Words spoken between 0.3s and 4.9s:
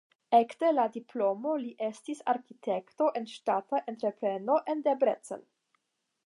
Ekde la diplomo li estis arkitekto en ŝtata entrepreno en